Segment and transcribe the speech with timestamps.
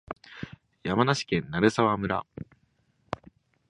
[0.83, 2.25] 山梨県鳴沢村